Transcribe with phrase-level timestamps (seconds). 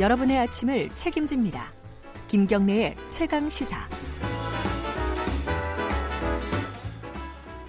[0.00, 1.72] 여러분의 아침을 책임집니다.
[2.28, 3.88] 김경래의 최강 시사.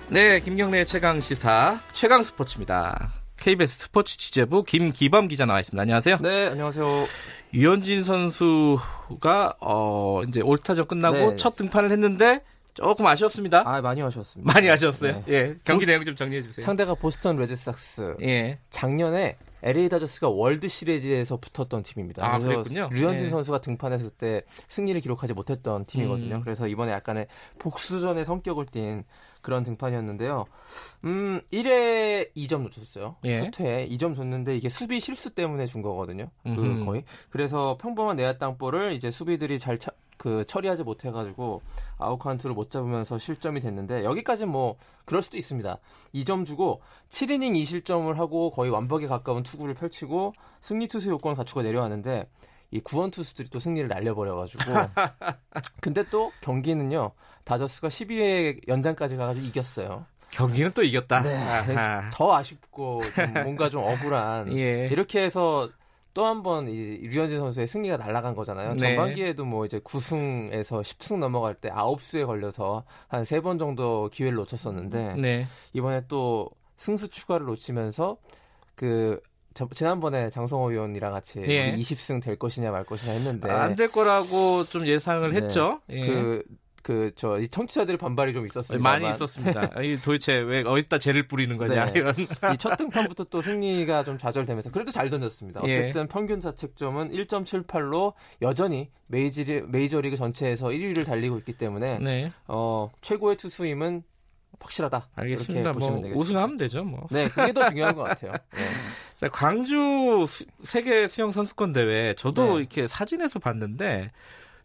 [0.09, 3.11] 네, 김경래의 최강 시사 최강 스포츠입니다.
[3.37, 5.81] KBS 스포츠 취재부 김기범 기자 나와 있습니다.
[5.81, 6.17] 안녕하세요.
[6.21, 7.07] 네, 안녕하세요.
[7.53, 11.35] 류현진 선수가 어 이제 올스타전 끝나고 네.
[11.37, 12.41] 첫 등판을 했는데
[12.73, 13.63] 조금 아쉬웠습니다.
[13.65, 14.53] 아, 많이 하셨습니다.
[14.53, 15.23] 많이 아쉬웠어요.
[15.25, 15.33] 네.
[15.33, 16.65] 예, 경기 보스- 내용 좀 정리해 주세요.
[16.65, 18.17] 상대가 보스턴 레드삭스.
[18.21, 22.25] 예, 작년에 LA 다저스가 월드 시리즈에서 붙었던 팀입니다.
[22.25, 22.69] 아, 그래서.
[22.89, 23.29] 류현진 네.
[23.29, 26.35] 선수가 등판해서 그때 승리를 기록하지 못했던 팀이거든요.
[26.37, 26.41] 음.
[26.41, 27.27] 그래서 이번에 약간의
[27.59, 29.03] 복수전의 성격을 띈
[29.41, 30.45] 그런 등판이었는데요.
[31.05, 33.15] 음, 1회 2점 놓쳤어요.
[33.25, 33.49] 예.
[33.51, 36.29] 첫 회에 2점 줬는데 이게 수비 실수 때문에 준 거거든요.
[36.43, 36.85] 그.
[36.85, 37.03] 거의.
[37.29, 41.63] 그래서 평범한 내야 땅볼을 이제 수비들이 잘 차- 그 처리하지 못해가지고
[41.97, 45.79] 아웃카운트를 못 잡으면서 실점이 됐는데 여기까지는 뭐 그럴 수도 있습니다.
[46.13, 52.29] 2점 주고 7이닝 2실점을 하고 거의 완벽에 가까운 투구를 펼치고 승리 투수 요건을 갖추고 내려왔는데
[52.69, 54.61] 이 구원 투수들이 또 승리를 날려버려가지고
[55.81, 57.13] 근데 또 경기는요
[57.43, 60.05] 다저스가 12회 연장까지 가가지고 이겼어요.
[60.29, 61.23] 경기는 또 이겼다.
[61.23, 62.11] 네.
[62.13, 64.87] 더 아쉽고 좀 뭔가 좀 억울한 예.
[64.91, 65.67] 이렇게 해서
[66.13, 68.73] 또 한번이 류현진 선수의 승리가 날아간 거잖아요.
[68.73, 68.95] 네.
[68.95, 75.15] 전반기에도 뭐 이제 9승에서 10승 넘어갈 때 9수에 걸려서 한 세 번 정도 기회를 놓쳤었는데
[75.17, 75.47] 네.
[75.73, 78.17] 이번에 또 승수 추가를 놓치면서
[78.75, 79.19] 그
[79.53, 81.71] 저- 지난번에 장성호 의원이랑 같이 예.
[81.73, 85.41] 우리 20승 될 것이냐 말 것이냐 했는데 안 될 거라고 좀 예상을 네.
[85.41, 85.79] 했죠.
[85.89, 86.05] 예.
[86.07, 86.43] 그
[86.83, 88.81] 그저 청취자들의 반발이 좀 있었습니다.
[88.81, 89.69] 많이 있었습니다.
[89.83, 91.99] 이 도대체 왜 어디다 죄를 뿌리는 거냐 네.
[91.99, 92.13] 이런.
[92.17, 95.61] 이 첫 등판부터 또 승리가 좀 좌절되면서 그래도 잘 던졌습니다.
[95.67, 95.73] 예.
[95.73, 103.37] 어쨌든 평균 자책점은 1.78로 여전히 메이저리, 메이저리그 전체에서 1위를 달리고 있기 때문에 네, 어, 최고의
[103.37, 104.03] 투수임은
[104.59, 105.09] 확실하다.
[105.15, 105.73] 알겠습니다.
[105.73, 106.01] 뭐.
[106.13, 107.07] 우승하면 되죠, 뭐.
[107.09, 108.31] 네, 그게 더 중요한 것 같아요.
[108.55, 108.65] 네.
[109.17, 112.59] 자, 광주 수- 세계 수영 선수권 대회 저도 네.
[112.59, 114.11] 이렇게 사진에서 봤는데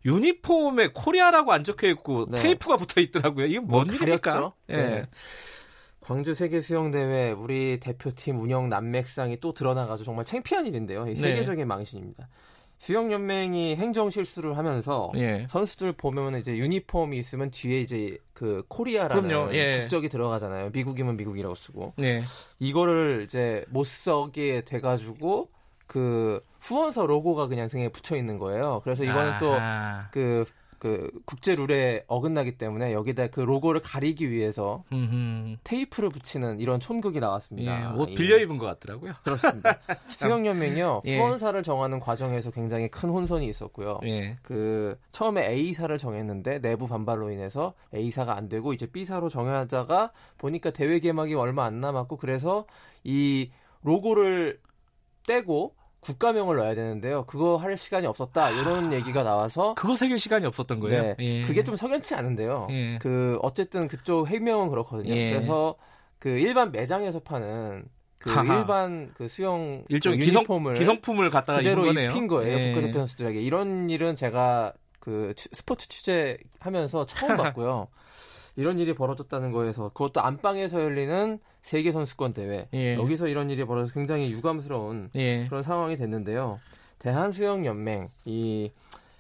[0.06, 2.40] 유니폼에 코리아라고 안 적혀 있고 네.
[2.40, 3.46] 테이프가 붙어 있더라고요.
[3.46, 4.30] 이게 뭔 일입니까?
[4.30, 4.52] 가렸죠?
[4.70, 4.76] 예.
[4.76, 5.06] 네.
[6.00, 11.08] 광주 세계 수영 대회 우리 대표팀 운영 난맥상이 또 드러나가지고 정말 창피한 일인데요.
[11.08, 11.16] 이 네.
[11.16, 12.28] 세계적인 망신입니다.
[12.78, 15.46] 수영 연맹이 행정 실수를 하면서 예.
[15.48, 19.80] 선수들 보면 이제 유니폼이 있으면 뒤에 이제 그 코리아라는 예.
[19.80, 20.70] 국적이 들어가잖아요.
[20.70, 22.22] 미국이면 미국이라고 쓰고 네.
[22.60, 25.50] 이거를 이제 못 쓰게 돼가지고
[25.86, 28.80] 그 후원사 로고가 그냥 등에 붙여 있는 거예요.
[28.84, 30.08] 그래서 이거는 아하.
[30.12, 30.44] 또그
[30.78, 35.56] 그 국제 룰에 어긋나기 때문에 여기다 그 로고를 가리기 위해서 음흠.
[35.64, 37.94] 테이프를 붙이는 이런 촌극이 예, 나왔습니다.
[37.94, 38.14] 옷 예.
[38.14, 39.14] 빌려 입은 것 같더라고요.
[39.24, 39.78] 그렇습니다.
[40.08, 41.18] 수영연맹이요 예.
[41.18, 44.00] 후원사를 정하는 과정에서 굉장히 큰 혼선이 있었고요.
[44.04, 44.36] 예.
[44.42, 50.98] 그 처음에 A사를 정했는데 내부 반발로 인해서 A사가 안 되고 이제 B사로 정하다가 보니까 대회
[50.98, 52.66] 개막이 얼마 안 남았고 그래서
[53.02, 53.50] 이
[53.82, 54.58] 로고를
[55.26, 57.24] 떼고 국가명을 넣어야 되는데요.
[57.26, 58.50] 그거 할 시간이 없었다.
[58.50, 61.02] 이런 얘기가 나와서 그거 새길 시간이 없었던 거예요.
[61.02, 61.42] 네, 예.
[61.42, 62.68] 그게 좀 석연치 않은데요.
[62.70, 62.98] 예.
[63.00, 65.12] 그 어쨌든 그쪽 해명은 그렇거든요.
[65.14, 65.30] 예.
[65.30, 65.74] 그래서
[66.20, 67.84] 그 일반 매장에서 파는
[68.20, 68.56] 그 하하.
[68.58, 70.44] 일반 그 수영 일종의 그 기성,
[70.74, 72.10] 기성품을 갖다가 입은 그대로 거네요.
[72.10, 72.56] 입힌 거예요.
[72.56, 72.66] 예.
[72.72, 77.88] 국가대표 선수들에게 이런 일은 제가 그 취- 스포츠 취재하면서 처음 봤고요.
[78.56, 82.94] 이런 일이 벌어졌다는 거에서 그것도 안방에서 열리는 세계 선수권 대회 예.
[82.94, 85.46] 여기서 이런 일이 벌어져서 굉장히 유감스러운 예.
[85.48, 86.58] 그런 상황이 됐는데요.
[86.98, 88.70] 대한수영연맹 이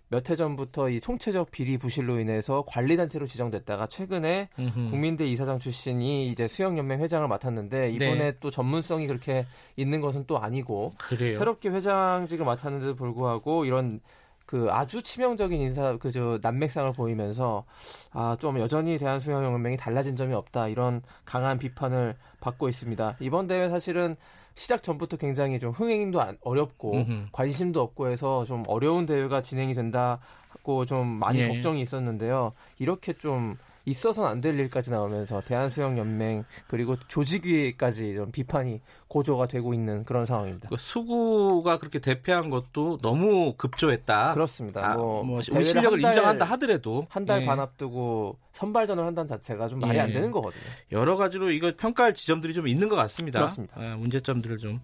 [0.08, 4.90] 몇 해 전부터 이 총체적 비리 부실로 인해서 관리단체로 지정됐다가 최근에 음흠.
[4.90, 8.32] 국민대 이사장 출신이 이제 수영연맹 회장을 맡았는데 이번에 네.
[8.38, 11.34] 또 전문성이 그렇게 있는 것은 또 아니고 그래요.
[11.34, 14.00] 새롭게 회장직을 맡았는데도 불구하고 이런
[14.46, 17.64] 그 아주 치명적인 인사 그저 난맥상을 보이면서
[18.12, 23.16] 아 좀 여전히 대한 수영연맹이 달라진 점이 없다 이런 강한 비판을 받고 있습니다.
[23.20, 24.16] 이번 대회 사실은
[24.54, 27.26] 시작 전부터 굉장히 좀 흥행도 안- 어렵고 음흠.
[27.32, 31.48] 관심도 없고 해서 좀 어려운 대회가 진행이 된다고 좀 많이 예.
[31.48, 32.52] 걱정이 있었는데요.
[32.78, 33.56] 이렇게 좀
[33.86, 40.68] 있어서는 안 될 일까지 나오면서 대한수영연맹 그리고 조직위까지 좀 비판이 고조가 되고 있는 그런 상황입니다.
[40.68, 44.34] 그 수구가 그렇게 대패한 것도 너무 급조했다.
[44.34, 44.92] 그렇습니다.
[44.92, 47.46] 아, 뭐, 뭐 우리 실력을 한 달- 인정한다 하더라도 한달 예.
[47.46, 50.02] 반 앞 두고 선발전을 한다는 자체가 좀 말이 예.
[50.02, 50.62] 안 되는 거거든요.
[50.92, 53.38] 여러 가지로 이거 평가할 지점들이 좀 있는 것 같습니다.
[53.38, 53.76] 그렇습니다.
[53.80, 54.80] 아, 문제점들을 좀.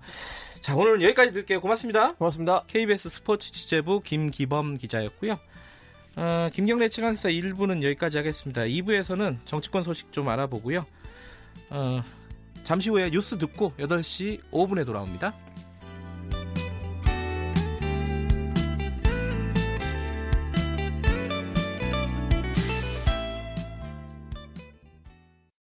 [0.60, 1.60] 자, 오늘 여기까지 드릴게요.
[1.60, 2.14] 고맙습니다.
[2.14, 2.62] 고맙습니다.
[2.68, 5.38] KBS 스포츠 취재부 김기범 기자였고요.
[6.14, 8.62] 어, 김경래 최강사 1부는 여기까지 하겠습니다.
[8.62, 10.84] 2부에서는 정치권 소식 좀 알아보고요.
[11.70, 12.02] 어,
[12.64, 15.34] 잠시 후에 뉴스 듣고 8시 5분에 돌아옵니다.